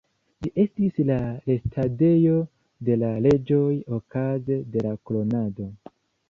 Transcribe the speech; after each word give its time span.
Ĝi 0.43 0.49
estis 0.61 0.95
la 1.09 1.17
restadejo 1.49 2.33
de 2.89 2.97
la 3.03 3.11
reĝoj 3.27 3.77
okaze 3.99 4.59
de 4.75 4.85
la 4.87 4.97
kronado. 5.11 5.69